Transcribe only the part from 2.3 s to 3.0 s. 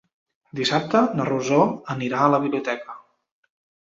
la biblioteca.